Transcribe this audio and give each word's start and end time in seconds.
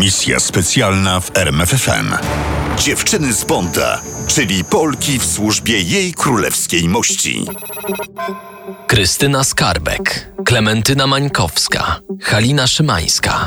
Misja 0.00 0.40
specjalna 0.40 1.20
w 1.20 1.36
RMFFM. 1.36 2.14
Dziewczyny 2.78 3.32
z 3.32 3.44
Bonda, 3.44 4.00
czyli 4.26 4.64
Polki 4.64 5.18
w 5.18 5.24
służbie 5.24 5.82
jej 5.82 6.14
królewskiej 6.14 6.88
mości. 6.88 7.44
Krystyna 8.86 9.44
Skarbek, 9.44 10.32
Klementyna 10.44 11.06
Mańkowska, 11.06 12.00
Halina 12.22 12.66
Szymańska. 12.66 13.46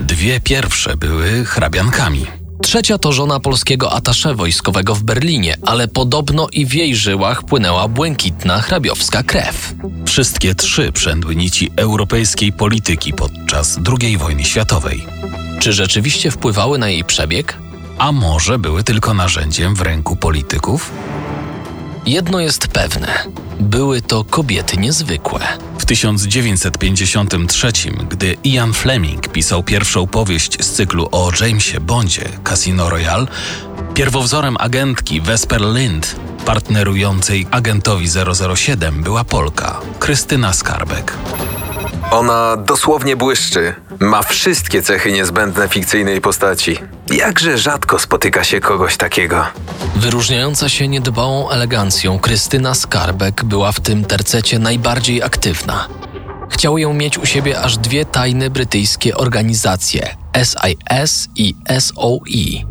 Dwie 0.00 0.40
pierwsze 0.40 0.96
były 0.96 1.44
hrabiankami. 1.44 2.26
Trzecia 2.62 2.98
to 2.98 3.12
żona 3.12 3.40
polskiego 3.40 3.92
atasze 3.92 4.34
wojskowego 4.34 4.94
w 4.94 5.02
Berlinie, 5.02 5.56
ale 5.66 5.88
podobno 5.88 6.48
i 6.52 6.66
w 6.66 6.74
jej 6.74 6.96
żyłach 6.96 7.42
płynęła 7.42 7.88
błękitna 7.88 8.60
hrabiowska 8.60 9.22
krew. 9.22 9.74
Wszystkie 10.06 10.54
trzy 10.54 10.92
przędły 10.92 11.36
nici 11.36 11.70
europejskiej 11.76 12.52
polityki 12.52 13.12
podczas 13.12 13.78
II 14.00 14.18
wojny 14.18 14.44
światowej. 14.44 15.06
Czy 15.60 15.72
rzeczywiście 15.72 16.30
wpływały 16.30 16.78
na 16.78 16.88
jej 16.88 17.04
przebieg? 17.04 17.56
A 17.98 18.12
może 18.12 18.58
były 18.58 18.84
tylko 18.84 19.14
narzędziem 19.14 19.74
w 19.74 19.80
ręku 19.80 20.16
polityków? 20.16 20.90
Jedno 22.06 22.40
jest 22.40 22.68
pewne: 22.68 23.24
były 23.60 24.02
to 24.02 24.24
kobiety 24.24 24.76
niezwykłe. 24.76 25.40
W 25.78 25.84
1953, 25.84 27.72
gdy 28.08 28.36
Ian 28.44 28.72
Fleming 28.72 29.28
pisał 29.28 29.62
pierwszą 29.62 30.06
powieść 30.06 30.64
z 30.64 30.72
cyklu 30.72 31.08
o 31.12 31.30
Jamesie 31.40 31.80
Bondzie, 31.80 32.28
Casino 32.44 32.90
Royale, 32.90 33.26
pierwowzorem 33.94 34.56
agentki 34.60 35.20
Vesper 35.20 35.60
Lind, 35.60 36.16
partnerującej 36.46 37.46
agentowi 37.50 38.06
007, 38.54 39.02
była 39.02 39.24
Polka, 39.24 39.80
Krystyna 39.98 40.52
Skarbek. 40.52 41.14
Ona 42.10 42.56
dosłownie 42.56 43.16
błyszczy. 43.16 43.74
Ma 44.00 44.22
wszystkie 44.22 44.82
cechy 44.82 45.12
niezbędne 45.12 45.68
fikcyjnej 45.68 46.20
postaci. 46.20 46.76
Jakże 47.14 47.58
rzadko 47.58 47.98
spotyka 47.98 48.44
się 48.44 48.60
kogoś 48.60 48.96
takiego. 48.96 49.46
Wyróżniająca 49.96 50.68
się 50.68 50.88
niedbałą 50.88 51.50
elegancją, 51.50 52.18
Krystyna 52.18 52.74
Skarbek 52.74 53.44
była 53.44 53.72
w 53.72 53.80
tym 53.80 54.04
tercecie 54.04 54.58
najbardziej 54.58 55.22
aktywna. 55.22 55.88
Chciały 56.50 56.80
ją 56.80 56.94
mieć 56.94 57.18
u 57.18 57.26
siebie 57.26 57.60
aż 57.60 57.78
dwie 57.78 58.04
tajne 58.04 58.50
brytyjskie 58.50 59.16
organizacje 59.16 60.16
SIS 60.42 61.28
i 61.36 61.54
SOE. 61.78 62.70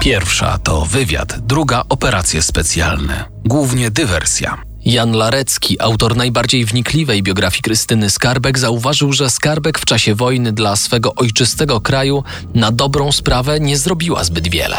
Pierwsza 0.00 0.58
to 0.58 0.84
wywiad, 0.84 1.38
druga 1.38 1.82
operacje 1.88 2.42
specjalne, 2.42 3.24
głównie 3.44 3.90
dywersja. 3.90 4.62
Jan 4.86 5.12
Larecki, 5.12 5.80
autor 5.80 6.16
najbardziej 6.16 6.64
wnikliwej 6.64 7.22
biografii 7.22 7.62
Krystyny 7.62 8.10
Skarbek, 8.10 8.58
zauważył, 8.58 9.12
że 9.12 9.30
Skarbek 9.30 9.78
w 9.78 9.84
czasie 9.84 10.14
wojny 10.14 10.52
dla 10.52 10.76
swego 10.76 11.14
ojczystego 11.14 11.80
kraju 11.80 12.24
na 12.54 12.72
dobrą 12.72 13.12
sprawę 13.12 13.60
nie 13.60 13.78
zrobiła 13.78 14.24
zbyt 14.24 14.48
wiele. 14.48 14.76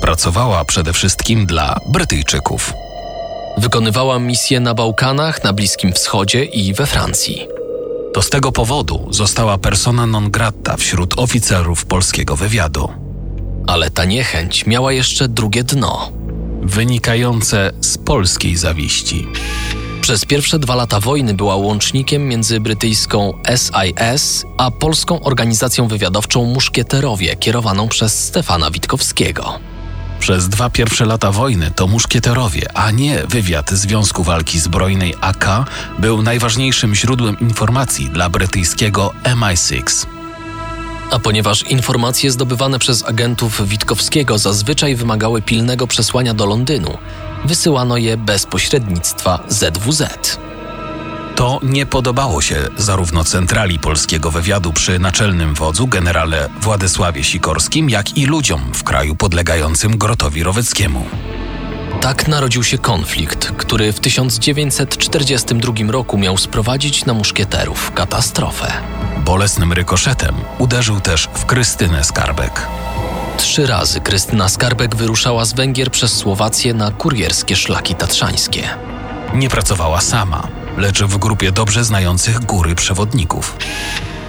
Pracowała 0.00 0.64
przede 0.64 0.92
wszystkim 0.92 1.46
dla 1.46 1.80
Brytyjczyków. 1.88 2.72
Wykonywała 3.58 4.18
misje 4.18 4.60
na 4.60 4.74
Bałkanach, 4.74 5.44
na 5.44 5.52
Bliskim 5.52 5.92
Wschodzie 5.92 6.44
i 6.44 6.74
we 6.74 6.86
Francji. 6.86 7.46
To 8.14 8.22
z 8.22 8.30
tego 8.30 8.52
powodu 8.52 9.06
została 9.10 9.58
persona 9.58 10.06
non 10.06 10.30
grata 10.30 10.76
wśród 10.76 11.18
oficerów 11.18 11.84
polskiego 11.84 12.36
wywiadu. 12.36 12.88
Ale 13.66 13.90
ta 13.90 14.04
niechęć 14.04 14.66
miała 14.66 14.92
jeszcze 14.92 15.28
drugie 15.28 15.64
dno. 15.64 16.17
Wynikające 16.62 17.72
z 17.80 17.98
polskiej 17.98 18.56
zawiści. 18.56 19.26
Przez 20.00 20.24
pierwsze 20.24 20.58
dwa 20.58 20.74
lata 20.74 21.00
wojny 21.00 21.34
była 21.34 21.56
łącznikiem 21.56 22.28
między 22.28 22.60
brytyjską 22.60 23.32
SIS 23.48 24.44
a 24.56 24.70
polską 24.70 25.20
organizacją 25.20 25.88
wywiadowczą 25.88 26.44
Muszkieterowie, 26.44 27.36
kierowaną 27.36 27.88
przez 27.88 28.24
Stefana 28.24 28.70
Witkowskiego. 28.70 29.58
Przez 30.20 30.48
dwa 30.48 30.70
pierwsze 30.70 31.04
lata 31.04 31.32
wojny 31.32 31.70
to 31.76 31.86
muszkieterowie, 31.86 32.76
a 32.76 32.90
nie 32.90 33.22
wywiad 33.28 33.70
Związku 33.70 34.22
Walki 34.22 34.60
Zbrojnej 34.60 35.14
AK 35.20 35.46
był 35.98 36.22
najważniejszym 36.22 36.94
źródłem 36.94 37.40
informacji 37.40 38.10
dla 38.10 38.30
brytyjskiego 38.30 39.12
MI6. 39.24 40.17
A 41.10 41.18
ponieważ 41.18 41.62
informacje 41.62 42.30
zdobywane 42.30 42.78
przez 42.78 43.04
agentów 43.04 43.68
Witkowskiego 43.68 44.38
zazwyczaj 44.38 44.94
wymagały 44.96 45.42
pilnego 45.42 45.86
przesłania 45.86 46.34
do 46.34 46.46
Londynu, 46.46 46.98
wysyłano 47.44 47.96
je 47.96 48.16
bez 48.16 48.46
pośrednictwa 48.46 49.40
ZWZ. 49.48 50.02
To 51.36 51.60
nie 51.62 51.86
podobało 51.86 52.42
się 52.42 52.56
zarówno 52.76 53.24
centrali 53.24 53.78
polskiego 53.78 54.30
wywiadu 54.30 54.72
przy 54.72 54.98
naczelnym 54.98 55.54
wodzu 55.54 55.86
generale 55.86 56.48
Władysławie 56.60 57.24
Sikorskim, 57.24 57.90
jak 57.90 58.16
i 58.16 58.26
ludziom 58.26 58.60
w 58.74 58.84
kraju 58.84 59.16
podlegającym 59.16 59.98
Grotowi 59.98 60.42
Roweckiemu. 60.42 61.04
Tak 62.00 62.28
narodził 62.28 62.64
się 62.64 62.78
konflikt, 62.78 63.52
który 63.56 63.92
w 63.92 64.00
1942 64.00 65.72
roku 65.92 66.18
miał 66.18 66.36
sprowadzić 66.36 67.04
na 67.04 67.14
muszkieterów 67.14 67.92
katastrofę. 67.94 68.97
Bolesnym 69.28 69.72
rykoszetem 69.72 70.34
uderzył 70.58 71.00
też 71.00 71.28
w 71.34 71.46
Krystynę 71.46 72.04
Skarbek. 72.04 72.66
Trzy 73.36 73.66
razy 73.66 74.00
Krystyna 74.00 74.48
Skarbek 74.48 74.96
wyruszała 74.96 75.44
z 75.44 75.52
Węgier 75.52 75.90
przez 75.90 76.12
Słowację 76.12 76.74
na 76.74 76.90
kurierskie 76.90 77.56
szlaki 77.56 77.94
tatrzańskie. 77.94 78.68
Nie 79.34 79.48
pracowała 79.50 80.00
sama, 80.00 80.48
lecz 80.76 81.02
w 81.02 81.18
grupie 81.18 81.52
dobrze 81.52 81.84
znających 81.84 82.40
góry 82.40 82.74
przewodników. 82.74 83.56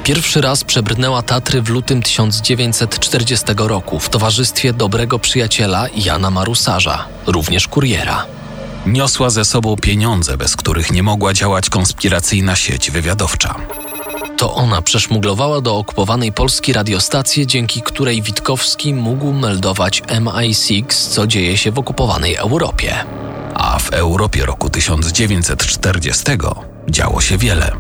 Pierwszy 0.04 0.42
raz 0.42 0.64
przebrnęła 0.64 1.22
Tatry 1.22 1.62
w 1.62 1.70
lutym 1.70 2.02
1940 2.02 3.46
roku 3.58 4.00
w 4.00 4.10
towarzystwie 4.10 4.74
dobrego 4.74 5.20
przyjaciela 5.20 5.88
Jana 5.96 6.32
Marusarza, 6.32 7.06
również 7.28 7.68
kuriera. 7.68 8.26
Niosła 8.86 9.30
ze 9.30 9.46
sobą 9.46 9.76
pieniądze, 9.76 10.38
bez 10.38 10.56
których 10.56 10.92
nie 10.92 11.04
mogła 11.04 11.34
działać 11.34 11.70
konspiracyjna 11.70 12.56
sieć 12.56 12.92
wywiadowcza. 12.92 13.56
To 14.40 14.56
ona 14.56 14.82
przeszmuglowała 14.82 15.62
do 15.62 15.78
okupowanej 15.78 16.32
Polski 16.32 16.74
radiostację, 16.74 17.48
dzięki 17.48 17.82
której 17.82 18.22
Witkowski 18.22 18.94
mógł 18.94 19.34
meldować 19.34 20.02
MI6, 20.02 20.84
co 20.94 21.28
dzieje 21.28 21.58
się 21.58 21.72
w 21.72 21.80
okupowanej 21.80 22.36
Europie. 22.36 22.96
A 23.54 23.80
w 23.80 23.94
Europie 23.94 24.46
roku 24.46 24.70
1940 24.70 26.24
działo 26.90 27.22
się 27.22 27.38
wiele. 27.38 27.72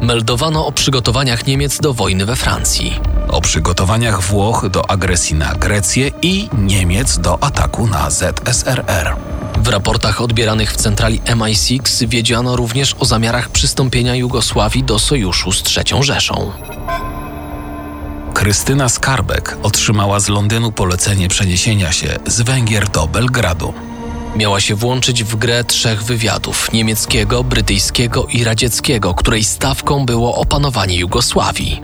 Meldowano 0.00 0.66
o 0.66 0.72
przygotowaniach 0.72 1.46
Niemiec 1.46 1.80
do 1.80 1.94
wojny 1.94 2.26
we 2.26 2.36
Francji. 2.36 3.00
O 3.28 3.40
przygotowaniach 3.40 4.22
Włoch 4.22 4.68
do 4.70 4.90
agresji 4.90 5.36
na 5.36 5.54
Grecję 5.54 6.10
i 6.22 6.48
Niemiec 6.58 7.18
do 7.18 7.42
ataku 7.42 7.86
na 7.86 8.10
ZSRR. 8.10 9.16
W 9.66 9.68
raportach 9.68 10.20
odbieranych 10.20 10.72
w 10.72 10.76
centrali 10.76 11.20
MI6 11.20 12.08
wiedziano 12.08 12.56
również 12.56 12.96
o 12.98 13.04
zamiarach 13.04 13.48
przystąpienia 13.48 14.14
Jugosławii 14.14 14.84
do 14.84 14.98
sojuszu 14.98 15.52
z 15.52 15.76
III 15.76 16.02
Rzeszą. 16.02 16.52
Krystyna 18.34 18.88
Skarbek 18.88 19.56
otrzymała 19.62 20.20
z 20.20 20.28
Londynu 20.28 20.72
polecenie 20.72 21.28
przeniesienia 21.28 21.92
się 21.92 22.18
z 22.26 22.40
Węgier 22.40 22.88
do 22.88 23.06
Belgradu. 23.06 23.74
Miała 24.36 24.60
się 24.60 24.74
włączyć 24.74 25.24
w 25.24 25.36
grę 25.36 25.64
trzech 25.64 26.02
wywiadów 26.02 26.72
niemieckiego, 26.72 27.44
brytyjskiego 27.44 28.26
i 28.26 28.44
radzieckiego, 28.44 29.14
której 29.14 29.44
stawką 29.44 30.06
było 30.06 30.34
opanowanie 30.34 30.96
Jugosławii. 30.96 31.82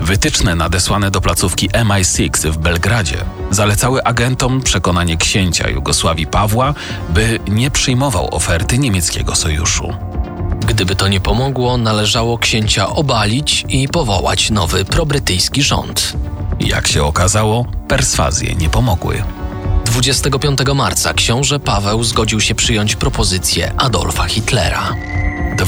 Wytyczne 0.00 0.54
nadesłane 0.54 1.10
do 1.10 1.20
placówki 1.20 1.68
MI6 1.68 2.50
w 2.50 2.58
Belgradzie 2.58 3.16
zalecały 3.50 4.04
agentom 4.04 4.62
przekonanie 4.62 5.16
księcia 5.16 5.68
Jugosławii 5.68 6.26
Pawła, 6.26 6.74
by 7.08 7.38
nie 7.48 7.70
przyjmował 7.70 8.34
oferty 8.34 8.78
niemieckiego 8.78 9.34
sojuszu. 9.34 9.94
Gdyby 10.66 10.96
to 10.96 11.08
nie 11.08 11.20
pomogło, 11.20 11.76
należało 11.76 12.38
księcia 12.38 12.88
obalić 12.88 13.64
i 13.68 13.88
powołać 13.88 14.50
nowy 14.50 14.84
probrytyjski 14.84 15.62
rząd. 15.62 16.12
Jak 16.60 16.86
się 16.86 17.04
okazało, 17.04 17.66
perswazje 17.88 18.54
nie 18.54 18.70
pomogły. 18.70 19.22
25 19.84 20.58
marca 20.74 21.14
książę 21.14 21.60
Paweł 21.60 22.04
zgodził 22.04 22.40
się 22.40 22.54
przyjąć 22.54 22.96
propozycję 22.96 23.72
Adolfa 23.76 24.24
Hitlera. 24.24 24.94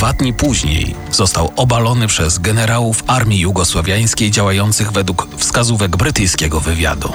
Dwa 0.03 0.13
dni 0.13 0.33
później 0.33 0.95
został 1.13 1.53
obalony 1.57 2.07
przez 2.07 2.39
generałów 2.39 3.05
armii 3.07 3.41
jugosławiańskiej 3.41 4.31
działających 4.31 4.93
według 4.93 5.29
wskazówek 5.37 5.97
brytyjskiego 5.97 6.61
wywiadu. 6.61 7.13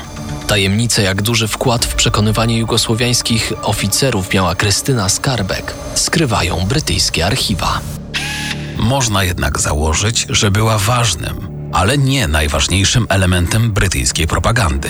Tajemnicę, 0.48 1.02
jak 1.02 1.22
duży 1.22 1.48
wkład 1.48 1.86
w 1.86 1.96
przekonywanie 1.96 2.58
jugosłowiańskich 2.58 3.54
oficerów 3.62 4.34
miała 4.34 4.56
Krystyna 4.56 5.10
Skarbek, 5.10 5.74
skrywają 5.96 6.66
brytyjskie 6.66 7.26
archiwa. 7.26 7.80
Można 8.78 9.24
jednak 9.24 9.60
założyć, 9.60 10.26
że 10.30 10.52
była 10.52 10.78
ważnym, 10.78 11.70
ale 11.74 11.98
nie 11.98 12.28
najważniejszym 12.28 13.06
elementem 13.10 13.72
brytyjskiej 13.72 14.28
propagandy. 14.28 14.90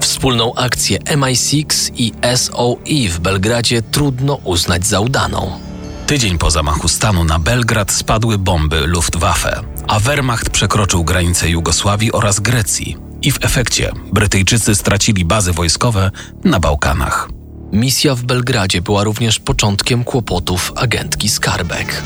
Wspólną 0.00 0.54
akcję 0.54 0.98
MI6 0.98 1.90
i 1.96 2.12
SOE 2.36 3.08
w 3.10 3.18
Belgradzie 3.18 3.82
trudno 3.82 4.34
uznać 4.34 4.86
za 4.86 5.00
udaną. 5.00 5.65
Tydzień 6.06 6.38
po 6.38 6.50
zamachu 6.50 6.88
stanu 6.88 7.24
na 7.24 7.38
Belgrad 7.38 7.92
spadły 7.92 8.38
bomby 8.38 8.80
Luftwaffe, 8.86 9.60
a 9.88 10.00
Wehrmacht 10.00 10.50
przekroczył 10.50 11.04
granice 11.04 11.50
Jugosławii 11.50 12.12
oraz 12.12 12.40
Grecji, 12.40 12.96
i 13.22 13.32
w 13.32 13.44
efekcie 13.44 13.92
Brytyjczycy 14.12 14.74
stracili 14.74 15.24
bazy 15.24 15.52
wojskowe 15.52 16.10
na 16.44 16.60
Bałkanach. 16.60 17.28
Misja 17.72 18.14
w 18.14 18.22
Belgradzie 18.22 18.82
była 18.82 19.04
również 19.04 19.38
początkiem 19.38 20.04
kłopotów 20.04 20.72
agentki 20.76 21.28
Skarbek. 21.28 22.02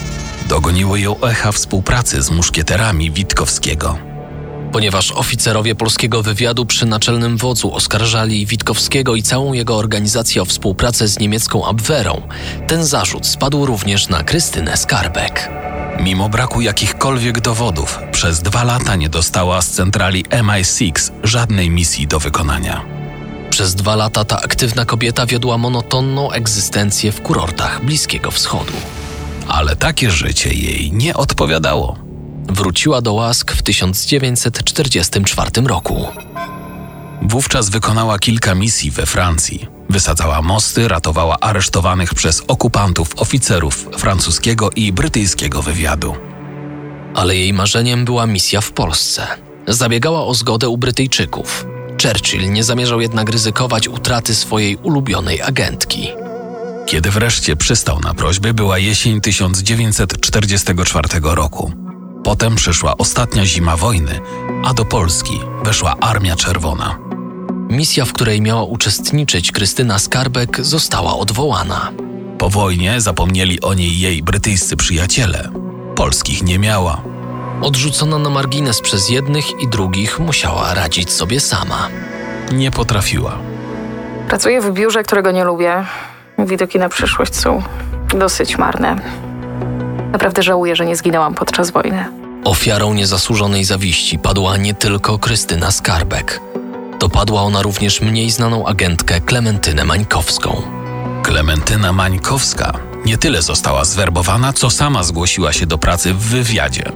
Dogoniły 0.49 1.01
ją 1.01 1.21
echa 1.21 1.53
współpracy 1.53 2.23
z 2.23 2.31
muszkieterami 2.31 3.11
Witkowskiego. 3.11 4.10
Ponieważ 4.73 5.13
oficerowie 5.13 5.75
polskiego 5.75 6.23
wywiadu 6.23 6.67
przy 6.67 6.87
naczelnym 6.87 7.37
wodzu 7.37 7.75
oskarżali 7.75 8.47
Witkowskiego 8.47 9.15
i 9.15 9.23
całą 9.23 9.53
jego 9.53 9.77
organizację 9.77 10.43
o 10.43 10.45
współpracę 10.45 11.09
z 11.09 11.19
niemiecką 11.19 11.67
Abwehrą, 11.67 12.23
ten 12.67 12.85
zarzut 12.85 13.27
spadł 13.27 13.67
również 13.67 14.09
na 14.09 14.25
Krystynę 14.25 14.77
Skarbek. 14.77 15.51
Mimo 16.01 16.29
braku 16.29 16.61
jakichkolwiek 16.61 17.41
dowodów, 17.41 17.99
przez 18.13 18.43
dwa 18.43 18.65
lata 18.65 18.97
nie 18.97 19.09
dostała 19.09 19.63
z 19.63 19.71
centrali 19.71 20.25
MI6 20.25 21.11
żadnej 21.25 21.71
misji 21.71 22.07
do 22.07 22.21
wykonania. 22.21 22.85
Przez 23.51 23.75
dwa 23.75 23.97
lata 23.97 24.25
ta 24.25 24.41
aktywna 24.41 24.85
kobieta 24.85 25.27
wiodła 25.27 25.59
monotonną 25.59 26.33
egzystencję 26.33 27.13
w 27.13 27.23
kurortach 27.23 27.85
Bliskiego 27.85 28.31
Wschodu. 28.31 28.73
Ale 29.49 29.77
takie 29.77 30.11
życie 30.11 30.53
jej 30.55 30.93
nie 30.93 31.15
odpowiadało. 31.15 31.97
Wróciła 32.51 33.01
do 33.01 33.13
łask 33.13 33.53
w 33.53 33.63
1944 33.63 35.51
roku. 35.67 36.07
Wówczas 37.23 37.71
wykonała 37.71 38.19
kilka 38.19 38.55
misji 38.55 38.91
we 38.91 39.07
Francji. 39.07 39.67
Wysadzała 39.91 40.43
mosty, 40.43 40.89
ratowała 40.89 41.39
aresztowanych 41.41 42.15
przez 42.15 42.43
okupantów 42.49 43.15
oficerów 43.17 43.89
francuskiego 43.99 44.71
i 44.77 44.93
brytyjskiego 44.93 45.63
wywiadu. 45.63 46.15
Ale 47.15 47.37
jej 47.37 47.53
marzeniem 47.53 48.05
była 48.05 48.27
misja 48.27 48.61
w 48.61 48.73
Polsce. 48.73 49.27
Zabiegała 49.69 50.25
o 50.27 50.35
zgodę 50.35 50.69
u 50.69 50.79
Brytyjczyków. 50.79 51.67
Churchill 52.03 52.53
nie 52.53 52.65
zamierzał 52.65 53.01
jednak 53.01 53.31
ryzykować 53.31 53.89
utraty 53.89 54.35
swojej 54.35 54.77
ulubionej 54.77 55.43
agentki. 55.43 56.09
Kiedy 56.87 57.11
wreszcie 57.11 57.57
przystał 57.57 58.01
na 58.01 58.15
prośby, 58.15 58.55
była 58.55 58.79
jesień 58.79 59.21
1944 59.21 61.09
roku. 61.23 61.90
Potem 62.31 62.55
przyszła 62.55 62.97
ostatnia 62.99 63.45
zima 63.45 63.77
wojny, 63.77 64.21
a 64.65 64.75
do 64.75 64.85
Polski 64.85 65.41
weszła 65.65 65.95
Armia 66.01 66.37
Czerwona. 66.37 66.99
Misja, 67.69 68.05
w 68.05 68.13
której 68.13 68.41
miała 68.41 68.63
uczestniczyć 68.63 69.53
Krystyna 69.53 69.99
Skarbek, 69.99 70.61
została 70.61 71.17
odwołana. 71.19 71.91
Po 72.39 72.51
wojnie 72.51 73.01
zapomnieli 73.01 73.61
o 73.61 73.75
niej 73.75 74.01
jej 74.01 74.23
brytyjscy 74.23 74.77
przyjaciele. 74.77 75.49
Polskich 75.97 76.43
nie 76.43 76.59
miała. 76.59 77.03
Odrzucona 77.63 78.19
na 78.19 78.31
margines 78.31 78.81
przez 78.81 79.11
jednych 79.11 79.61
i 79.61 79.69
drugich, 79.69 80.19
musiała 80.19 80.75
radzić 80.75 81.13
sobie 81.13 81.41
sama. 81.41 81.89
Nie 82.53 82.71
potrafiła. 82.71 83.39
Pracuję 84.29 84.61
w 84.61 84.73
biurze, 84.73 85.03
którego 85.03 85.31
nie 85.31 85.45
lubię. 85.45 85.85
Widoki 86.39 86.79
na 86.79 86.89
przyszłość 86.89 87.35
są 87.35 87.63
dosyć 88.15 88.59
marne. 88.59 88.97
Naprawdę 90.13 90.43
żałuję, 90.43 90.77
że 90.77 90.87
nie 90.87 90.97
zginęłam 90.97 91.35
podczas 91.35 91.71
wojny. 91.71 92.20
Ofiarą 92.45 92.95
niezasłużonej 92.95 93.65
zawiści 93.65 94.19
padła 94.19 94.57
nie 94.57 94.75
tylko 94.75 95.19
Krystyna 95.19 95.71
Skarbek. 95.71 96.41
Dopadła 97.01 97.43
ona 97.43 97.63
również 97.63 98.01
mniej 98.01 98.31
znaną 98.31 98.67
agentkę 98.67 99.21
Klementynę 99.21 99.85
Mańkowską. 99.85 100.63
Klementyna 101.23 101.93
Mańkowska 101.93 102.73
nie 103.07 103.19
tyle 103.19 103.43
została 103.43 103.85
zwerbowana, 103.85 104.53
co 104.53 104.71
sama 104.71 105.03
zgłosiła 105.03 105.53
się 105.53 105.67
do 105.67 105.79
pracy 105.79 106.15
w 106.15 106.19
wywiadzie. 106.19 106.93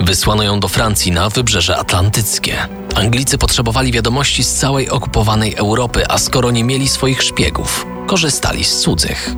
Wysłano 0.00 0.42
ją 0.42 0.60
do 0.60 0.68
Francji 0.68 1.12
na 1.12 1.28
wybrzeże 1.30 1.76
atlantyckie. 1.76 2.68
Anglicy 2.94 3.38
potrzebowali 3.38 3.92
wiadomości 3.92 4.44
z 4.44 4.54
całej 4.54 4.90
okupowanej 4.90 5.54
Europy, 5.54 6.08
a 6.08 6.18
skoro 6.18 6.50
nie 6.50 6.64
mieli 6.64 6.88
swoich 6.88 7.22
szpiegów, 7.22 7.86
korzystali 8.06 8.64
z 8.64 8.80
cudzych. 8.80 9.34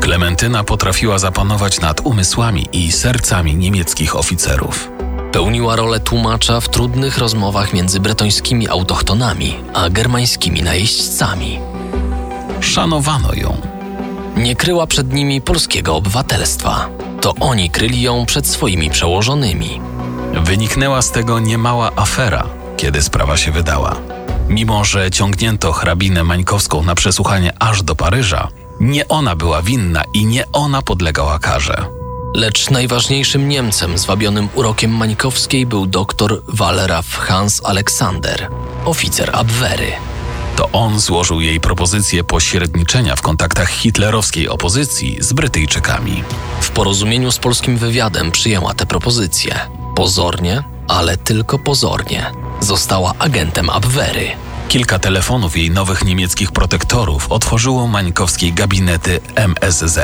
Klementyna 0.00 0.64
potrafiła 0.64 1.18
zapanować 1.18 1.80
nad 1.80 2.00
umysłami 2.00 2.66
i 2.72 2.92
sercami 2.92 3.56
niemieckich 3.56 4.16
oficerów. 4.16 4.90
Pełniła 5.32 5.76
rolę 5.76 6.00
tłumacza 6.00 6.60
w 6.60 6.68
trudnych 6.68 7.18
rozmowach 7.18 7.72
między 7.72 8.00
bretońskimi 8.00 8.68
autochtonami 8.68 9.56
a 9.74 9.90
germańskimi 9.90 10.62
najeźdźcami. 10.62 11.60
Szanowano 12.60 13.34
ją. 13.34 13.56
Nie 14.36 14.56
kryła 14.56 14.86
przed 14.86 15.12
nimi 15.12 15.40
polskiego 15.40 15.96
obywatelstwa. 15.96 16.88
To 17.20 17.34
oni 17.40 17.70
kryli 17.70 18.02
ją 18.02 18.26
przed 18.26 18.46
swoimi 18.46 18.90
przełożonymi. 18.90 19.80
Wyniknęła 20.44 21.02
z 21.02 21.10
tego 21.10 21.38
niemała 21.38 21.90
afera, 21.96 22.46
kiedy 22.76 23.02
sprawa 23.02 23.36
się 23.36 23.52
wydała. 23.52 23.96
Mimo, 24.48 24.84
że 24.84 25.10
ciągnięto 25.10 25.72
hrabinę 25.72 26.24
Mańkowską 26.24 26.82
na 26.82 26.94
przesłuchanie 26.94 27.52
aż 27.58 27.82
do 27.82 27.94
Paryża, 27.94 28.48
nie 28.80 29.08
ona 29.08 29.36
była 29.36 29.62
winna 29.62 30.04
i 30.14 30.26
nie 30.26 30.44
ona 30.52 30.82
podlegała 30.82 31.38
karze. 31.38 31.84
Lecz 32.34 32.70
najważniejszym 32.70 33.48
Niemcem 33.48 33.98
zwabionym 33.98 34.48
urokiem 34.54 34.90
Mańkowskiej 34.90 35.66
był 35.66 35.86
doktor 35.86 36.42
Walraff 36.48 37.18
Hans 37.18 37.60
Alexander, 37.64 38.50
oficer 38.84 39.30
Abwehry. 39.32 39.92
To 40.56 40.68
on 40.72 41.00
złożył 41.00 41.40
jej 41.40 41.60
propozycję 41.60 42.24
pośredniczenia 42.24 43.16
w 43.16 43.22
kontaktach 43.22 43.70
hitlerowskiej 43.70 44.48
opozycji 44.48 45.16
z 45.20 45.32
Brytyjczykami. 45.32 46.24
W 46.60 46.70
porozumieniu 46.70 47.32
z 47.32 47.38
polskim 47.38 47.76
wywiadem 47.76 48.30
przyjęła 48.30 48.74
tę 48.74 48.86
propozycję. 48.86 49.60
Pozornie, 49.94 50.62
ale 50.88 51.16
tylko 51.16 51.58
pozornie. 51.58 52.32
Została 52.60 53.14
agentem 53.18 53.70
Abwehry. 53.70 54.47
Kilka 54.68 54.98
telefonów 54.98 55.56
jej 55.56 55.70
nowych 55.70 56.04
niemieckich 56.04 56.52
protektorów 56.52 57.32
otworzyło 57.32 57.86
Mańkowskiej 57.86 58.52
gabinety 58.52 59.20
MSZ. 59.34 59.98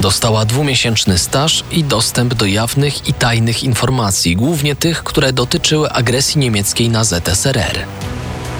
Dostała 0.00 0.44
dwumiesięczny 0.44 1.18
staż 1.18 1.64
i 1.70 1.84
dostęp 1.84 2.34
do 2.34 2.46
jawnych 2.46 3.08
i 3.08 3.14
tajnych 3.14 3.64
informacji, 3.64 4.36
głównie 4.36 4.76
tych, 4.76 5.04
które 5.04 5.32
dotyczyły 5.32 5.92
agresji 5.92 6.40
niemieckiej 6.40 6.88
na 6.88 7.04
ZSRR. 7.04 7.78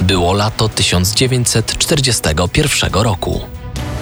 Było 0.00 0.32
lato 0.32 0.68
1941 0.68 2.92
roku. 2.92 3.40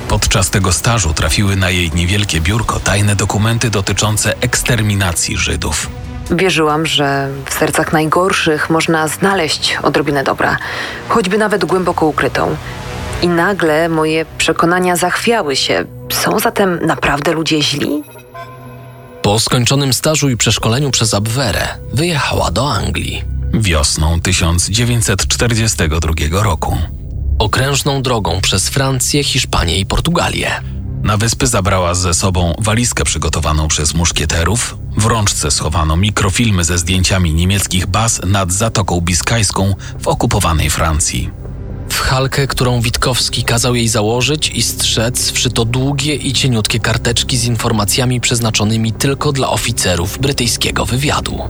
Podczas 0.08 0.50
tego 0.50 0.72
stażu 0.72 1.14
trafiły 1.14 1.56
na 1.56 1.70
jej 1.70 1.90
niewielkie 1.94 2.40
biurko 2.40 2.80
tajne 2.80 3.16
dokumenty 3.16 3.70
dotyczące 3.70 4.40
eksterminacji 4.40 5.36
Żydów. 5.36 5.90
Wierzyłam, 6.30 6.86
że 6.86 7.28
w 7.44 7.54
sercach 7.54 7.92
najgorszych 7.92 8.70
można 8.70 9.08
znaleźć 9.08 9.78
odrobinę 9.82 10.24
dobra, 10.24 10.56
choćby 11.08 11.38
nawet 11.38 11.64
głęboko 11.64 12.06
ukrytą. 12.06 12.56
I 13.22 13.28
nagle 13.28 13.88
moje 13.88 14.26
przekonania 14.38 14.96
zachwiały 14.96 15.56
się. 15.56 15.84
Są 16.12 16.38
zatem 16.38 16.86
naprawdę 16.86 17.32
ludzie 17.32 17.62
źli? 17.62 18.02
Po 19.22 19.38
skończonym 19.38 19.92
stażu 19.92 20.28
i 20.28 20.36
przeszkoleniu 20.36 20.90
przez 20.90 21.14
Abwehrę 21.14 21.68
wyjechała 21.92 22.50
do 22.50 22.72
Anglii. 22.72 23.24
Wiosną 23.54 24.20
1942 24.20 26.42
roku. 26.42 26.78
Okrężną 27.38 28.02
drogą 28.02 28.40
przez 28.40 28.68
Francję, 28.68 29.24
Hiszpanię 29.24 29.78
i 29.78 29.86
Portugalię. 29.86 30.50
Na 31.06 31.16
wyspy 31.16 31.46
zabrała 31.46 31.94
ze 31.94 32.14
sobą 32.14 32.54
walizkę 32.58 33.04
przygotowaną 33.04 33.68
przez 33.68 33.94
muszkieterów, 33.94 34.78
w 34.96 35.06
rączce 35.06 35.50
schowano 35.50 35.96
mikrofilmy 35.96 36.64
ze 36.64 36.78
zdjęciami 36.78 37.34
niemieckich 37.34 37.86
baz 37.86 38.20
nad 38.24 38.52
Zatoką 38.52 39.00
Biskajską 39.00 39.74
w 40.00 40.08
okupowanej 40.08 40.70
Francji. 40.70 41.45
W 41.88 41.98
halkę, 42.00 42.46
którą 42.46 42.80
Witkowski 42.80 43.44
kazał 43.44 43.74
jej 43.74 43.88
założyć 43.88 44.50
i 44.50 44.62
strzec, 44.62 45.30
wszyto 45.30 45.64
długie 45.64 46.14
i 46.14 46.32
cieniutkie 46.32 46.80
karteczki 46.80 47.36
z 47.36 47.44
informacjami 47.44 48.20
przeznaczonymi 48.20 48.92
tylko 48.92 49.32
dla 49.32 49.48
oficerów 49.48 50.18
brytyjskiego 50.18 50.86
wywiadu. 50.86 51.40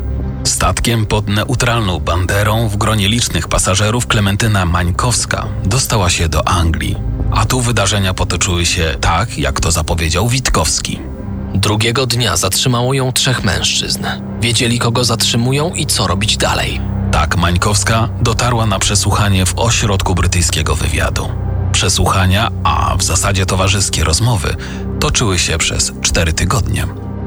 Statkiem 0.45 1.07
pod 1.07 1.29
neutralną 1.29 2.01
banderą 2.01 2.69
w 2.69 2.77
gronie 2.77 3.09
licznych 3.09 3.49
pasażerów 3.49 4.07
Klementyna 4.07 4.65
Mańkowska 4.67 5.47
dostała 5.65 6.11
się 6.11 6.29
do 6.29 6.49
Anglii. 6.49 6.97
A 7.33 7.45
tu 7.45 7.61
wydarzenia 7.61 8.15
potoczyły 8.15 8.67
się 8.67 8.95
tak, 9.01 9.39
jak 9.39 9.61
to 9.61 9.73
zapowiedział 9.73 10.29
Witkowski. 10.29 11.01
Drugiego 11.55 12.07
dnia 12.07 12.37
zatrzymało 12.37 12.95
ją 12.95 13.13
trzech 13.13 13.45
mężczyzn. 13.45 14.07
Wiedzieli, 14.41 14.79
kogo 14.79 15.05
zatrzymują 15.05 15.75
i 15.75 15.87
co 15.87 16.07
robić 16.07 16.37
dalej. 16.37 16.81
Tak 17.17 17.37
Mańkowska 17.37 18.09
dotarła 18.21 18.67
na 18.67 18.79
przesłuchanie 18.79 19.47
w 19.47 19.59
ośrodku 19.59 20.15
brytyjskiego 20.15 20.75
wywiadu. 20.75 21.29
Przesłuchania, 21.73 22.51
a 22.65 22.97
w 22.97 23.03
zasadzie 23.03 23.47
towarzyskie 23.47 24.05
rozmowy, 24.05 24.57
toczyły 25.01 25.39
się 25.39 25.59
przez 25.59 25.93
cztery 26.03 26.33
tygodnie. 26.33 26.87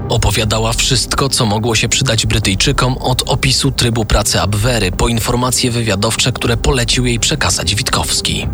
Opowiadała 0.09 0.73
wszystko, 0.73 1.29
co 1.29 1.45
mogło 1.45 1.75
się 1.75 1.89
przydać 1.89 2.25
Brytyjczykom 2.25 2.97
od 2.97 3.29
opisu 3.29 3.71
trybu 3.71 4.05
pracy 4.05 4.41
Abwery 4.41 4.91
po 4.91 5.07
informacje 5.07 5.71
wywiadowcze, 5.71 6.31
które 6.31 6.57
polecił 6.57 7.05
jej 7.05 7.19
przekazać 7.19 7.75
Witkowski. 7.75 8.47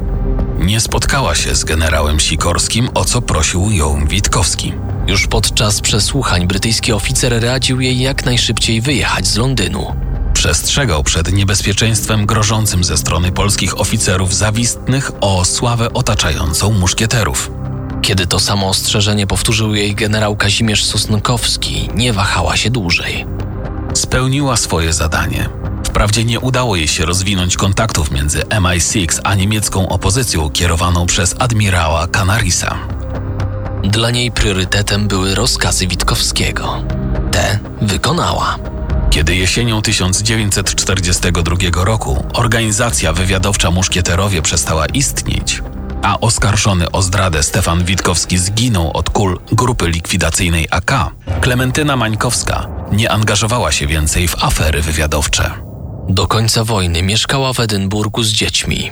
Nie 0.59 0.79
spotkała 0.79 1.35
się 1.35 1.55
z 1.55 1.63
generałem 1.63 2.19
Sikorskim, 2.19 2.89
o 2.93 3.05
co 3.05 3.21
prosił 3.21 3.71
ją 3.71 4.07
Witkowski. 4.07 4.73
Już 5.07 5.27
podczas 5.27 5.81
przesłuchań 5.81 6.47
brytyjski 6.47 6.93
oficer 6.93 7.43
radził 7.43 7.81
jej 7.81 7.99
jak 7.99 8.25
najszybciej 8.25 8.81
wyjechać 8.81 9.27
z 9.27 9.35
Londynu. 9.35 10.14
Przestrzegał 10.45 11.03
przed 11.03 11.33
niebezpieczeństwem 11.33 12.25
grożącym 12.25 12.83
ze 12.83 12.97
strony 12.97 13.31
polskich 13.31 13.79
oficerów 13.79 14.35
zawistnych 14.35 15.11
o 15.21 15.45
sławę 15.45 15.93
otaczającą 15.93 16.71
muszkieterów. 16.71 17.51
Kiedy 18.01 18.27
to 18.27 18.39
samo 18.39 18.69
ostrzeżenie 18.69 19.27
powtórzył 19.27 19.75
jej 19.75 19.95
generał 19.95 20.35
Kazimierz 20.35 20.85
Sosnkowski, 20.85 21.89
nie 21.95 22.13
wahała 22.13 22.57
się 22.57 22.69
dłużej. 22.69 23.25
Spełniła 23.93 24.57
swoje 24.57 24.93
zadanie. 24.93 25.49
Wprawdzie 25.85 26.23
nie 26.23 26.39
udało 26.39 26.75
jej 26.75 26.87
się 26.87 27.05
rozwinąć 27.05 27.57
kontaktów 27.57 28.11
między 28.11 28.39
MI6 28.39 29.19
a 29.23 29.35
niemiecką 29.35 29.89
opozycją 29.89 30.49
kierowaną 30.49 31.05
przez 31.05 31.35
admirała 31.39 32.07
Canarisa. 32.07 32.77
Dla 33.83 34.11
niej 34.11 34.31
priorytetem 34.31 35.07
były 35.07 35.35
rozkazy 35.35 35.87
Witkowskiego. 35.87 36.83
Te 37.31 37.59
wykonała. 37.81 38.74
Kiedy 39.15 39.35
jesienią 39.35 39.81
1942 39.81 41.83
roku 41.83 42.25
organizacja 42.33 43.13
wywiadowcza 43.13 43.71
Muszkieterowie 43.71 44.41
przestała 44.41 44.85
istnieć, 44.85 45.61
a 46.01 46.19
oskarżony 46.19 46.91
o 46.91 47.01
zdradę 47.01 47.43
Stefan 47.43 47.85
Witkowski 47.85 48.37
zginął 48.37 48.97
od 48.97 49.09
kul 49.09 49.39
grupy 49.51 49.89
likwidacyjnej 49.89 50.67
AK, 50.71 50.91
Klementyna 51.41 51.95
Mańkowska 51.95 52.67
nie 52.91 53.11
angażowała 53.11 53.71
się 53.71 53.87
więcej 53.87 54.27
w 54.27 54.43
afery 54.43 54.81
wywiadowcze. 54.81 55.51
Do 56.09 56.27
końca 56.27 56.63
wojny 56.63 57.03
mieszkała 57.03 57.53
w 57.53 57.59
Edynburgu 57.59 58.23
z 58.23 58.31
dziećmi. 58.31 58.91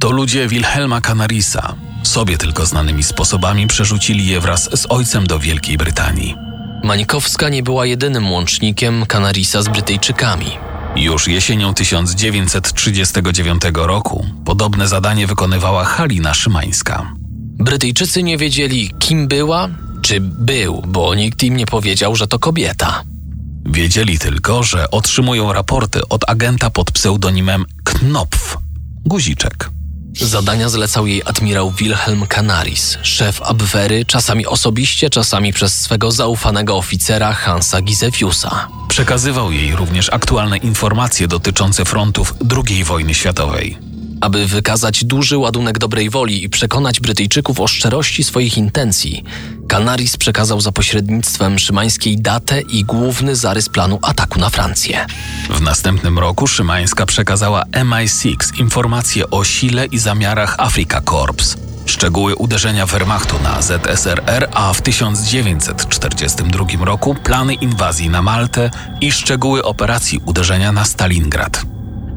To 0.00 0.10
ludzie 0.10 0.48
Wilhelma 0.48 1.00
Canarisa, 1.00 1.74
sobie 2.02 2.38
tylko 2.38 2.66
znanymi 2.66 3.02
sposobami 3.02 3.66
przerzucili 3.66 4.26
je 4.26 4.40
wraz 4.40 4.80
z 4.80 4.86
ojcem 4.88 5.26
do 5.26 5.38
Wielkiej 5.38 5.76
Brytanii. 5.76 6.51
Mańkowska 6.82 7.48
nie 7.48 7.62
była 7.62 7.86
jedynym 7.86 8.30
łącznikiem 8.30 9.06
Canarisa 9.06 9.62
z 9.62 9.68
Brytyjczykami. 9.68 10.50
Już 10.96 11.28
jesienią 11.28 11.74
1939 11.74 13.62
roku 13.74 14.26
podobne 14.44 14.88
zadanie 14.88 15.26
wykonywała 15.26 15.84
Halina 15.84 16.34
Szymańska. 16.34 17.12
Brytyjczycy 17.58 18.22
nie 18.22 18.38
wiedzieli, 18.38 18.90
kim 18.98 19.28
była 19.28 19.68
czy 20.02 20.20
był, 20.20 20.82
bo 20.86 21.14
nikt 21.14 21.42
im 21.42 21.56
nie 21.56 21.66
powiedział, 21.66 22.16
że 22.16 22.26
to 22.26 22.38
kobieta. 22.38 23.02
Wiedzieli 23.66 24.18
tylko, 24.18 24.62
że 24.62 24.90
otrzymują 24.90 25.52
raporty 25.52 26.08
od 26.08 26.30
agenta 26.30 26.70
pod 26.70 26.90
pseudonimem 26.90 27.64
Knopf, 27.84 28.58
guziczek. 29.04 29.70
Zadania 30.20 30.68
zlecał 30.68 31.06
jej 31.06 31.22
admirał 31.24 31.70
Wilhelm 31.70 32.26
Canaris, 32.26 32.98
szef 33.02 33.42
Abwehry, 33.42 34.04
czasami 34.04 34.46
osobiście, 34.46 35.10
czasami 35.10 35.52
przez 35.52 35.80
swego 35.80 36.10
zaufanego 36.10 36.76
oficera 36.76 37.32
Hansa 37.32 37.82
Giseviusa. 37.82 38.68
Przekazywał 38.88 39.52
jej 39.52 39.76
również 39.76 40.10
aktualne 40.12 40.56
informacje 40.56 41.28
dotyczące 41.28 41.84
frontów 41.84 42.34
II 42.68 42.84
wojny 42.84 43.14
światowej. 43.14 43.91
Aby 44.22 44.46
wykazać 44.46 45.04
duży 45.04 45.38
ładunek 45.38 45.78
dobrej 45.78 46.10
woli 46.10 46.44
i 46.44 46.48
przekonać 46.48 47.00
Brytyjczyków 47.00 47.60
o 47.60 47.66
szczerości 47.66 48.24
swoich 48.24 48.58
intencji, 48.58 49.24
Canaris 49.68 50.16
przekazał 50.16 50.60
za 50.60 50.72
pośrednictwem 50.72 51.58
Szymańskiej 51.58 52.20
datę 52.20 52.60
i 52.60 52.84
główny 52.84 53.36
zarys 53.36 53.68
planu 53.68 53.98
ataku 54.02 54.38
na 54.38 54.50
Francję. 54.50 55.06
W 55.50 55.60
następnym 55.60 56.18
roku 56.18 56.46
Szymańska 56.46 57.06
przekazała 57.06 57.64
MI6 57.64 58.60
informacje 58.60 59.30
o 59.30 59.44
sile 59.44 59.86
i 59.86 59.98
zamiarach 59.98 60.54
Afrika 60.58 61.00
Corps, 61.00 61.56
szczegóły 61.86 62.36
uderzenia 62.36 62.86
Wehrmachtu 62.86 63.36
na 63.42 63.62
ZSRR, 63.62 64.48
a 64.52 64.72
w 64.72 64.82
1942 64.82 66.84
roku 66.84 67.14
plany 67.14 67.54
inwazji 67.54 68.08
na 68.08 68.22
Maltę 68.22 68.70
i 69.00 69.12
szczegóły 69.12 69.64
operacji 69.64 70.20
uderzenia 70.26 70.72
na 70.72 70.84
Stalingrad. 70.84 71.71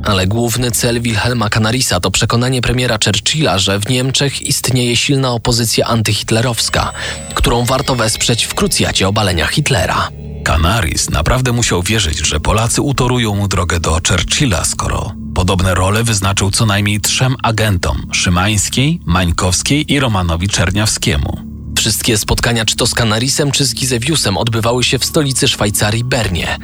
Ale 0.06 0.28
główny 0.28 0.72
cel 0.72 1.02
Wilhelma 1.02 1.50
Canarisa 1.50 2.00
to 2.00 2.12
przekonanie 2.12 2.62
premiera 2.62 2.98
Churchilla, 3.06 3.58
że 3.58 3.80
w 3.80 3.90
Niemczech 3.90 4.42
istnieje 4.42 4.98
silna 4.98 5.32
opozycja 5.32 5.86
antyhitlerowska, 5.86 6.92
którą 7.34 7.66
warto 7.66 7.96
wesprzeć 7.96 8.46
w 8.46 8.54
krucjacie 8.54 9.08
obalenia 9.08 9.48
Hitlera. 9.48 10.10
Canaris 10.44 11.10
naprawdę 11.10 11.52
musiał 11.52 11.84
wierzyć, 11.84 12.18
że 12.28 12.40
Polacy 12.40 12.82
utorują 12.82 13.36
mu 13.36 13.48
drogę 13.48 13.80
do 13.80 14.00
Churchilla, 14.08 14.66
skoro 14.66 15.26
podobne 15.36 15.74
role 15.74 16.04
wyznaczył 16.04 16.52
co 16.52 16.66
najmniej 16.66 17.02
trzem 17.02 17.36
agentom 17.44 18.08
Szymańskiej, 18.12 19.00
Mańkowskiej 19.06 19.94
i 19.94 20.00
Romanowi 20.00 20.48
Czerniawskiemu. 20.48 21.38
Wszystkie 21.78 22.18
spotkania 22.18 22.66
czy 22.66 22.76
to 22.76 22.88
z 22.88 22.94
Canarisem, 22.94 23.52
czy 23.52 23.66
z 23.66 23.74
Gizewiusem 23.76 24.38
odbywały 24.38 24.84
się 24.84 25.00
w 25.00 25.06
stolicy 25.06 25.48
Szwajcarii 25.48 26.04
Bernie. 26.04 26.58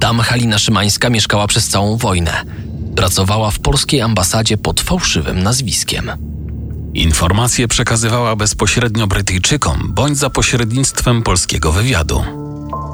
Tam 0.00 0.20
Halina 0.20 0.58
Szymańska 0.58 1.10
mieszkała 1.10 1.46
przez 1.46 1.68
całą 1.68 1.96
wojnę. 1.96 2.44
Pracowała 2.96 3.50
w 3.50 3.58
polskiej 3.58 4.00
ambasadzie 4.00 4.58
pod 4.58 4.80
fałszywym 4.80 5.42
nazwiskiem. 5.42 6.10
Informacje 6.94 7.68
przekazywała 7.68 8.36
bezpośrednio 8.36 9.06
Brytyjczykom 9.06 9.92
bądź 9.94 10.18
za 10.18 10.30
pośrednictwem 10.30 11.22
polskiego 11.22 11.72
wywiadu. 11.72 12.24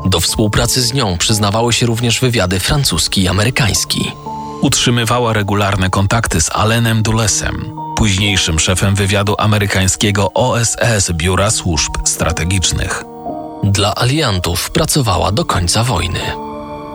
Do 0.07 0.21
współpracy 0.21 0.83
z 0.83 0.93
nią 0.93 1.19
przyznawały 1.19 1.73
się 1.73 1.87
również 1.87 2.21
wywiady 2.21 2.61
francuski 2.61 3.23
i 3.23 3.29
amerykański. 3.29 4.13
Utrzymywała 4.61 5.33
regularne 5.33 5.91
kontakty 5.91 6.41
z 6.41 6.51
Allenem 6.51 7.03
Dulesem, 7.03 7.73
późniejszym 7.97 8.59
szefem 8.59 8.95
wywiadu 8.95 9.35
amerykańskiego 9.39 10.33
OSS 10.35 11.13
Biura 11.13 11.51
Służb 11.51 11.93
Strategicznych. 12.05 13.05
Dla 13.65 13.95
aliantów 13.95 14.71
pracowała 14.71 15.33
do 15.33 15.45
końca 15.45 15.85
wojny. 15.85 16.21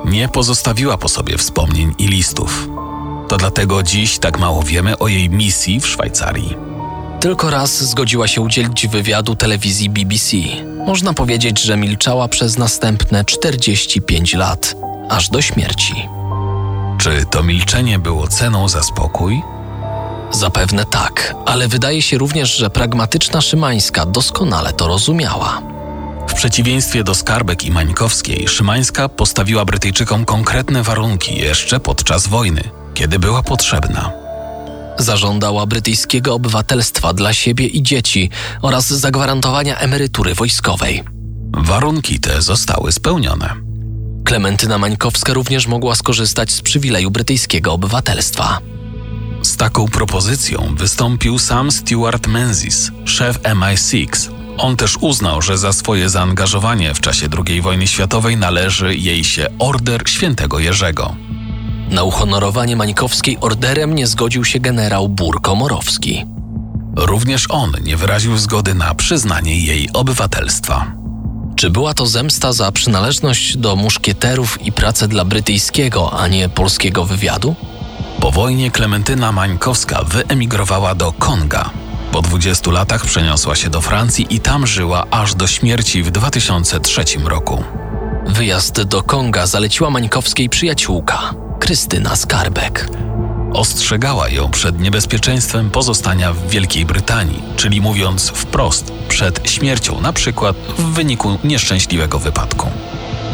Nie 0.05 0.29
pozostawiła 0.29 0.97
po 0.97 1.09
sobie 1.09 1.37
wspomnień 1.37 1.95
i 1.97 2.07
listów. 2.07 2.67
To 3.31 3.37
dlatego 3.37 3.83
dziś 3.83 4.19
tak 4.19 4.39
mało 4.39 4.63
wiemy 4.63 4.97
o 4.97 5.07
jej 5.07 5.29
misji 5.29 5.79
w 5.79 5.87
Szwajcarii. 5.87 6.57
Tylko 7.19 7.49
raz 7.49 7.83
zgodziła 7.83 8.27
się 8.27 8.41
udzielić 8.41 8.87
wywiadu 8.87 9.35
telewizji 9.35 9.89
BBC. 9.89 10.37
Można 10.85 11.13
powiedzieć, 11.13 11.61
że 11.61 11.77
milczała 11.77 12.27
przez 12.27 12.57
następne 12.57 13.25
45 13.25 14.33
lat, 14.33 14.75
aż 15.09 15.29
do 15.29 15.41
śmierci. 15.41 15.93
Czy 16.97 17.25
to 17.31 17.43
milczenie 17.43 17.99
było 17.99 18.27
ceną 18.27 18.69
za 18.69 18.83
spokój? 18.83 19.41
Zapewne 20.31 20.85
tak, 20.85 21.35
ale 21.45 21.67
wydaje 21.67 22.01
się 22.01 22.17
również, 22.17 22.55
że 22.55 22.69
pragmatyczna 22.69 23.41
Szymańska 23.41 24.05
doskonale 24.05 24.73
to 24.73 24.87
rozumiała. 24.87 25.61
W 26.27 26.33
przeciwieństwie 26.33 27.03
do 27.03 27.15
Skarbek 27.15 27.63
i 27.63 27.71
Mańkowskiej, 27.71 28.47
Szymańska 28.47 29.09
postawiła 29.09 29.65
Brytyjczykom 29.65 30.25
konkretne 30.25 30.83
warunki 30.83 31.35
jeszcze 31.35 31.79
podczas 31.79 32.27
wojny, 32.27 32.80
kiedy 32.93 33.19
była 33.19 33.43
potrzebna. 33.43 34.11
Zażądała 34.99 35.65
brytyjskiego 35.65 36.33
obywatelstwa 36.33 37.13
dla 37.13 37.33
siebie 37.33 37.67
i 37.67 37.83
dzieci 37.83 38.29
oraz 38.61 38.87
zagwarantowania 38.87 39.77
emerytury 39.77 40.35
wojskowej. 40.35 41.03
Warunki 41.53 42.19
te 42.19 42.41
zostały 42.41 42.91
spełnione. 42.91 43.55
Klementyna 44.23 44.77
Mańkowska 44.77 45.33
również 45.33 45.67
mogła 45.67 45.95
skorzystać 45.95 46.51
z 46.51 46.61
przywileju 46.61 47.11
brytyjskiego 47.11 47.73
obywatelstwa. 47.73 48.59
Z 49.41 49.57
taką 49.57 49.87
propozycją 49.87 50.75
wystąpił 50.77 51.39
sam 51.39 51.71
Stuart 51.71 52.27
Menzies, 52.27 52.91
szef 53.05 53.39
MI6. 53.39 54.29
On 54.57 54.77
też 54.77 54.97
uznał, 54.97 55.41
że 55.41 55.57
za 55.57 55.73
swoje 55.73 56.09
zaangażowanie 56.09 56.93
w 56.93 56.99
czasie 56.99 57.27
II 57.47 57.61
wojny 57.61 57.87
światowej 57.87 58.37
należy 58.37 58.95
jej 58.95 59.23
się 59.23 59.47
Order 59.59 60.01
Świętego 60.09 60.59
Jerzego. 60.59 61.15
Na 61.91 62.03
uhonorowanie 62.03 62.75
Mańkowskiej 62.75 63.37
orderem 63.41 63.95
nie 63.95 64.07
zgodził 64.07 64.45
się 64.45 64.59
generał 64.59 65.09
Bur 65.09 65.41
Komorowski. 65.41 66.25
Również 66.95 67.45
on 67.49 67.71
nie 67.83 67.97
wyraził 67.97 68.37
zgody 68.37 68.73
na 68.73 68.95
przyznanie 68.95 69.59
jej 69.59 69.89
obywatelstwa. 69.93 70.91
Czy 71.55 71.69
była 71.69 71.93
to 71.93 72.07
zemsta 72.07 72.53
za 72.53 72.71
przynależność 72.71 73.57
do 73.57 73.75
muszkieterów 73.75 74.61
i 74.61 74.71
pracę 74.71 75.07
dla 75.07 75.25
brytyjskiego, 75.25 76.19
a 76.19 76.27
nie 76.27 76.49
polskiego 76.49 77.05
wywiadu? 77.05 77.55
Po 78.19 78.31
wojnie 78.31 78.71
Klementyna 78.71 79.31
Mańkowska 79.31 80.03
wyemigrowała 80.03 80.95
do 80.95 81.11
Konga. 81.11 81.69
Po 82.11 82.21
20 82.21 82.71
latach 82.71 83.05
przeniosła 83.05 83.55
się 83.55 83.69
do 83.69 83.81
Francji 83.81 84.27
i 84.29 84.39
tam 84.39 84.67
żyła 84.67 85.05
aż 85.11 85.35
do 85.35 85.47
śmierci 85.47 86.03
w 86.03 86.11
2003 86.11 87.03
roku. 87.25 87.63
Wyjazd 88.27 88.81
do 88.81 89.03
Konga 89.03 89.47
zaleciła 89.47 89.89
Mańkowskiej 89.89 90.49
przyjaciółka, 90.49 91.33
Krystyna 91.71 92.15
Skarbek. 92.15 92.87
Ostrzegała 93.53 94.29
ją 94.29 94.51
przed 94.51 94.79
niebezpieczeństwem 94.79 95.69
pozostania 95.69 96.33
w 96.33 96.49
Wielkiej 96.49 96.85
Brytanii, 96.85 97.43
czyli 97.55 97.81
mówiąc 97.81 98.29
wprost, 98.29 98.91
przed 99.07 99.49
śmiercią, 99.49 100.01
na 100.01 100.13
przykład 100.13 100.55
w 100.77 100.83
wyniku 100.83 101.37
nieszczęśliwego 101.43 102.19
wypadku. 102.19 102.67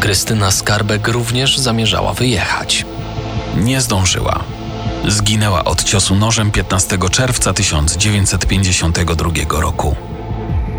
Krystyna 0.00 0.50
Skarbek 0.50 1.08
również 1.08 1.58
zamierzała 1.58 2.12
wyjechać. 2.12 2.86
Nie 3.56 3.80
zdążyła. 3.80 4.44
Zginęła 5.08 5.64
od 5.64 5.84
ciosu 5.84 6.14
nożem 6.14 6.50
15 6.50 6.98
czerwca 7.10 7.52
1952 7.52 9.30
roku. 9.60 9.96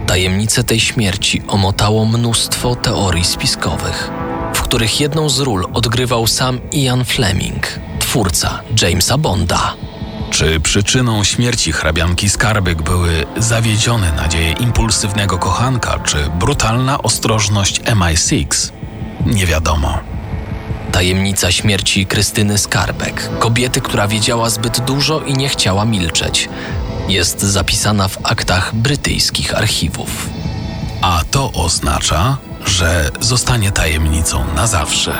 Tajemnicę 0.07 0.63
tej 0.63 0.79
śmierci 0.79 1.41
omotało 1.47 2.05
mnóstwo 2.05 2.75
teorii 2.75 3.25
spiskowych. 3.25 4.28
W 4.53 4.61
których 4.61 4.99
jedną 4.99 5.29
z 5.29 5.39
ról 5.39 5.65
odgrywał 5.73 6.27
sam 6.27 6.59
Ian 6.71 7.05
Fleming, 7.05 7.79
twórca 7.99 8.59
Jamesa 8.81 9.17
Bonda. 9.17 9.73
Czy 10.31 10.59
przyczyną 10.59 11.23
śmierci 11.23 11.71
hrabianki 11.71 12.29
Skarbek 12.29 12.81
były 12.81 13.25
zawiedzione 13.37 14.11
nadzieje 14.11 14.51
impulsywnego 14.51 15.37
kochanka, 15.37 15.99
czy 15.99 16.17
brutalna 16.39 17.01
ostrożność 17.01 17.81
MI6? 17.81 18.71
Nie 19.25 19.45
wiadomo. 19.45 19.99
Tajemnica 20.91 21.51
śmierci 21.51 22.05
Krystyny 22.05 22.57
Skarbek, 22.57 23.29
kobiety, 23.39 23.81
która 23.81 24.07
wiedziała 24.07 24.49
zbyt 24.49 24.79
dużo 24.79 25.21
i 25.21 25.33
nie 25.33 25.49
chciała 25.49 25.85
milczeć, 25.85 26.49
jest 27.07 27.41
zapisana 27.41 28.07
w 28.07 28.17
aktach 28.23 28.75
brytyjskich 28.75 29.57
archiwów. 29.57 30.29
A 31.01 31.21
to 31.31 31.51
oznacza, 31.51 32.37
że 32.65 33.09
zostanie 33.19 33.71
tajemnicą 33.71 34.45
na 34.55 34.67
zawsze. 34.67 35.13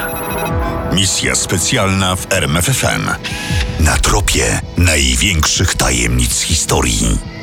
Misja 0.94 1.36
specjalna 1.36 2.16
w 2.16 2.34
RMFFM. 2.34 3.10
Na 3.80 3.98
tropie 3.98 4.62
największych 4.78 5.76
tajemnic 5.76 6.42
historii. 6.42 7.39